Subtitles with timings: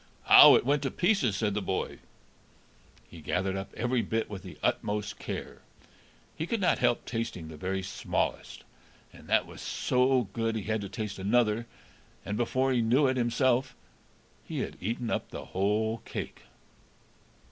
[0.31, 1.99] "Ow, it went to pieces," said the boy.
[3.07, 5.61] He gathered up every bit with the utmost care;
[6.35, 8.63] he could not help tasting the very smallest,
[9.13, 11.67] and that was so good he had to taste another,
[12.25, 13.75] and, before he knew it himself,
[14.43, 16.45] he had eaten up the whole cake.